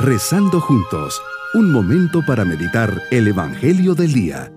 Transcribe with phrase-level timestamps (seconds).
[0.00, 1.20] Rezando juntos,
[1.54, 4.52] un momento para meditar el Evangelio del Día.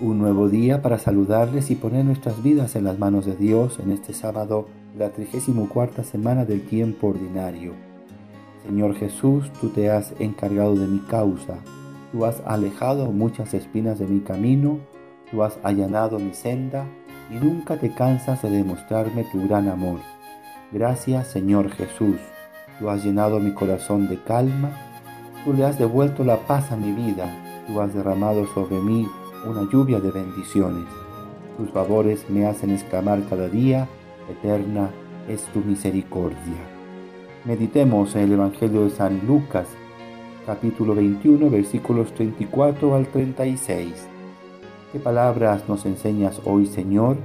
[0.00, 3.92] Un nuevo día para saludarles y poner nuestras vidas en las manos de Dios en
[3.92, 7.74] este sábado, la 34 semana del tiempo ordinario.
[8.66, 11.58] Señor Jesús, tú te has encargado de mi causa,
[12.12, 14.78] tú has alejado muchas espinas de mi camino,
[15.30, 16.86] tú has allanado mi senda
[17.30, 20.00] y nunca te cansas de demostrarme tu gran amor.
[20.72, 22.16] Gracias Señor Jesús,
[22.78, 24.70] tú has llenado mi corazón de calma,
[25.44, 29.06] tú le has devuelto la paz a mi vida, tú has derramado sobre mí
[29.46, 30.86] una lluvia de bendiciones.
[31.56, 33.88] Tus favores me hacen exclamar cada día,
[34.30, 34.90] eterna
[35.28, 36.38] es tu misericordia.
[37.44, 39.66] Meditemos en el Evangelio de San Lucas,
[40.48, 43.92] capítulo 21, versículos 34 al 36.
[44.90, 47.18] ¿Qué palabras nos enseñas hoy, Señor?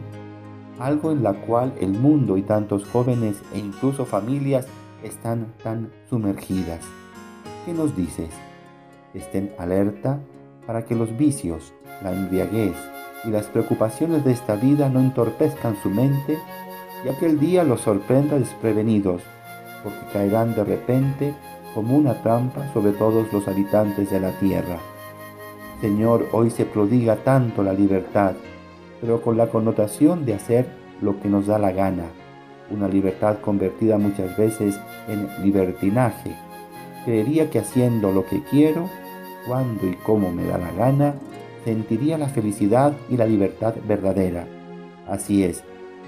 [0.77, 4.67] Algo en la cual el mundo y tantos jóvenes e incluso familias
[5.03, 6.81] están tan sumergidas.
[7.65, 8.27] ¿Qué nos dices?
[9.13, 10.19] Estén alerta
[10.67, 11.71] para que los vicios,
[12.03, 12.75] la embriaguez
[13.23, 16.37] y las preocupaciones de esta vida no entorpezcan su mente
[17.05, 19.21] y aquel día los sorprenda desprevenidos,
[19.81, 21.33] porque caerán de repente
[21.73, 24.77] como una trampa sobre todos los habitantes de la tierra.
[25.81, 28.35] Señor, hoy se prodiga tanto la libertad,
[29.01, 30.67] pero con la connotación de hacer
[31.01, 32.05] lo que nos da la gana,
[32.71, 36.35] una libertad convertida muchas veces en libertinaje.
[37.05, 38.89] Creería que haciendo lo que quiero,
[39.47, 41.15] cuando y cómo me da la gana,
[41.65, 44.47] sentiría la felicidad y la libertad verdadera.
[45.07, 45.63] Así es,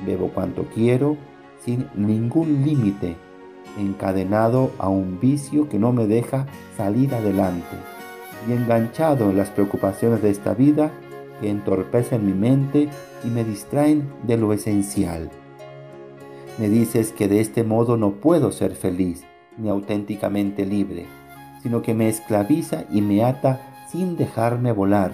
[0.05, 1.17] bebo cuanto quiero,
[1.63, 3.17] sin ningún límite,
[3.77, 7.75] encadenado a un vicio que no me deja salir adelante,
[8.47, 10.91] y enganchado en las preocupaciones de esta vida
[11.41, 12.89] que entorpecen mi mente
[13.23, 15.29] y me distraen de lo esencial.
[16.57, 19.23] Me dices que de este modo no puedo ser feliz
[19.57, 21.05] ni auténticamente libre,
[21.61, 25.11] sino que me esclaviza y me ata sin dejarme volar,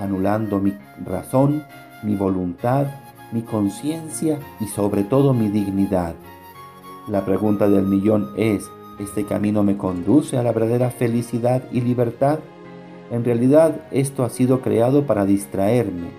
[0.00, 1.64] anulando mi razón,
[2.02, 2.86] mi voluntad,
[3.32, 6.14] mi conciencia y sobre todo mi dignidad.
[7.08, 8.70] La pregunta del millón es,
[9.00, 12.38] ¿este camino me conduce a la verdadera felicidad y libertad?
[13.10, 16.10] En realidad esto ha sido creado para distraerme,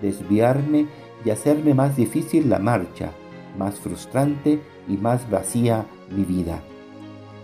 [0.00, 0.86] desviarme
[1.24, 3.10] y hacerme más difícil la marcha,
[3.58, 6.60] más frustrante y más vacía mi vida.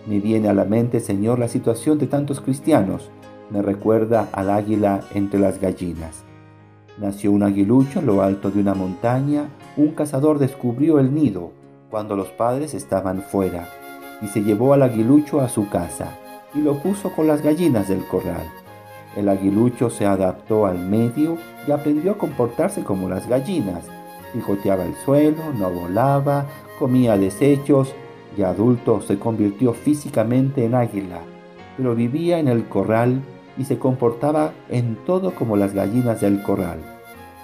[0.06, 3.11] Me viene a la mente, Señor, la situación de tantos cristianos.
[3.50, 6.22] Me recuerda al águila entre las gallinas.
[6.99, 9.49] Nació un aguilucho en lo alto de una montaña.
[9.76, 11.63] Un cazador descubrió el nido
[11.94, 13.69] cuando los padres estaban fuera
[14.21, 16.19] y se llevó al aguilucho a su casa
[16.53, 18.43] y lo puso con las gallinas del corral.
[19.15, 21.38] El aguilucho se adaptó al medio
[21.69, 23.84] y aprendió a comportarse como las gallinas.
[24.32, 26.47] Picoteaba el suelo, no volaba,
[26.81, 27.94] comía desechos
[28.37, 31.21] y adulto se convirtió físicamente en águila,
[31.76, 33.22] pero vivía en el corral
[33.56, 36.81] y se comportaba en todo como las gallinas del corral,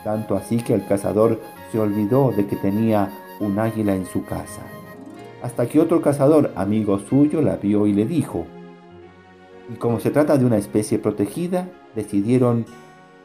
[0.03, 1.38] tanto así que el cazador
[1.71, 4.62] se olvidó de que tenía un águila en su casa,
[5.43, 8.47] hasta que otro cazador, amigo suyo, la vio y le dijo,
[9.73, 12.67] y como se trata de una especie protegida, decidieron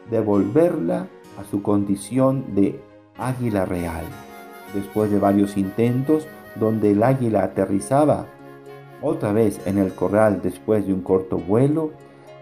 [0.09, 1.07] devolverla
[1.39, 2.79] a su condición de
[3.17, 4.05] águila real.
[4.73, 8.27] Después de varios intentos, donde el águila aterrizaba
[9.01, 11.91] otra vez en el corral después de un corto vuelo,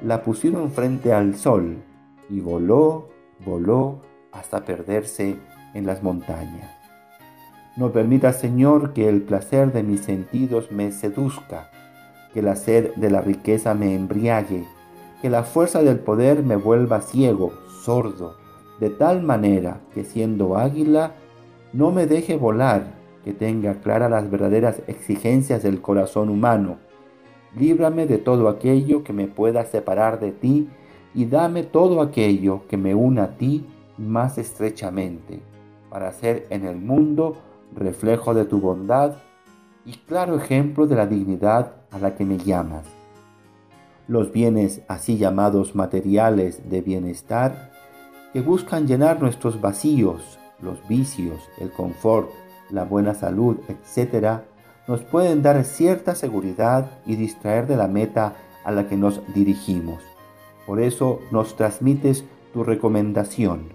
[0.01, 1.77] la pusieron frente al sol
[2.29, 3.09] y voló,
[3.45, 4.01] voló
[4.31, 5.37] hasta perderse
[5.73, 6.82] en las montañas.
[7.75, 11.71] No permita, Señor, que el placer de mis sentidos me seduzca,
[12.33, 14.65] que la sed de la riqueza me embriague,
[15.21, 17.51] que la fuerza del poder me vuelva ciego,
[17.83, 18.35] sordo,
[18.79, 21.13] de tal manera que siendo águila
[21.71, 26.77] no me deje volar que tenga claras las verdaderas exigencias del corazón humano.
[27.57, 30.69] Líbrame de todo aquello que me pueda separar de ti
[31.15, 33.65] y dame todo aquello que me una a ti
[33.97, 35.39] más estrechamente,
[35.89, 37.37] para ser en el mundo
[37.75, 39.15] reflejo de tu bondad
[39.85, 42.85] y claro ejemplo de la dignidad a la que me llamas.
[44.07, 47.71] Los bienes así llamados materiales de bienestar
[48.33, 52.29] que buscan llenar nuestros vacíos, los vicios, el confort,
[52.69, 54.41] la buena salud, etc.,
[54.87, 58.35] nos pueden dar cierta seguridad y distraer de la meta
[58.65, 60.03] a la que nos dirigimos.
[60.65, 63.69] Por eso nos transmites tu recomendación.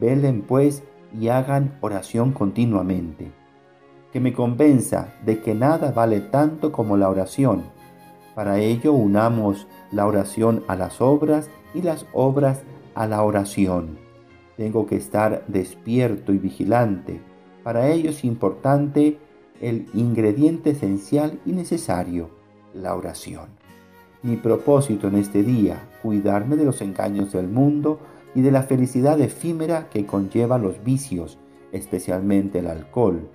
[0.00, 0.82] Velen pues
[1.12, 3.30] y hagan oración continuamente.
[4.12, 7.64] Que me convenza de que nada vale tanto como la oración.
[8.34, 12.62] Para ello unamos la oración a las obras y las obras
[12.94, 13.98] a la oración.
[14.56, 17.20] Tengo que estar despierto y vigilante.
[17.62, 19.18] Para ello es importante
[19.60, 22.30] el ingrediente esencial y necesario,
[22.74, 23.48] la oración.
[24.22, 28.00] Mi propósito en este día, cuidarme de los engaños del mundo
[28.38, 31.38] y de la felicidad efímera que conlleva los vicios,
[31.72, 33.28] especialmente el alcohol.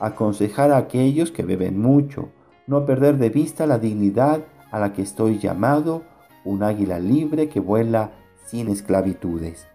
[0.00, 2.30] Aconsejar a aquellos que beben mucho,
[2.66, 4.40] no perder de vista la dignidad
[4.72, 6.02] a la que estoy llamado,
[6.44, 8.10] un águila libre que vuela
[8.46, 9.68] sin esclavitudes.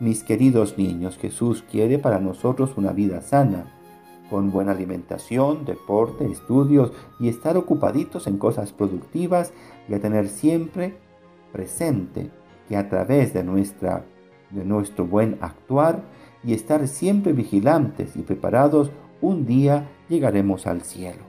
[0.00, 3.72] Mis queridos niños, Jesús quiere para nosotros una vida sana,
[4.28, 9.54] con buena alimentación, deporte, estudios y estar ocupaditos en cosas productivas
[9.88, 10.98] y a tener siempre
[11.52, 12.30] presente
[12.68, 14.04] que a través de, nuestra,
[14.50, 16.02] de nuestro buen actuar
[16.44, 18.90] y estar siempre vigilantes y preparados,
[19.20, 21.22] un día llegaremos al cielo.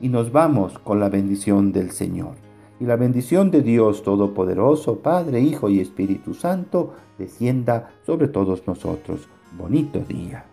[0.00, 2.36] Y nos vamos con la bendición del Señor.
[2.80, 9.28] Y la bendición de Dios Todopoderoso, Padre, Hijo y Espíritu Santo, descienda sobre todos nosotros.
[9.56, 10.44] Bonito día.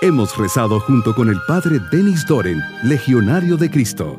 [0.00, 4.16] Hemos rezado junto con el Padre Denis Doren, Legionario de Cristo.